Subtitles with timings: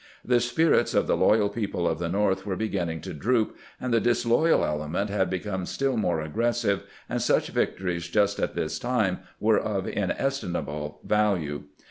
[0.25, 3.99] The spirits of the loyal people of the North were beginning to droop, and the
[3.99, 9.59] disloyal element had become still more aggressive, and snch victories just at this time were
[9.59, 11.65] of inestimable value.